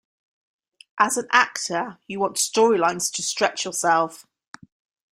[0.97, 4.25] As an actor you want storylines to stretch yourself.